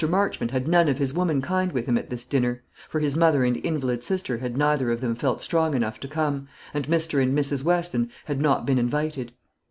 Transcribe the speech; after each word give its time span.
Marchmont 0.09 0.49
had 0.49 0.67
none 0.67 0.87
of 0.87 0.97
his 0.97 1.13
womankind 1.13 1.73
with 1.73 1.85
him 1.85 1.95
at 1.95 2.09
this 2.09 2.25
dinner; 2.25 2.63
for 2.89 2.99
his 2.99 3.15
mother 3.15 3.43
and 3.43 3.55
invalid 3.57 4.03
sister 4.03 4.39
had 4.39 4.57
neither 4.57 4.89
of 4.89 4.99
them 4.99 5.13
felt 5.13 5.43
strong 5.43 5.75
enough 5.75 5.99
to 5.99 6.07
come, 6.07 6.47
and 6.73 6.87
Mr. 6.87 7.21
and 7.21 7.37
Mrs. 7.37 7.61
Weston 7.63 8.09
had 8.25 8.41
not 8.41 8.65
been 8.65 8.79
invited. 8.79 9.31